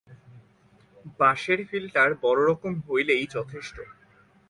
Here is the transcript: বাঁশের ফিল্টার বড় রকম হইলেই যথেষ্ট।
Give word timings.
বাঁশের 1.19 1.59
ফিল্টার 1.69 2.09
বড় 2.23 2.41
রকম 2.49 2.73
হইলেই 2.85 3.23
যথেষ্ট। 3.35 3.75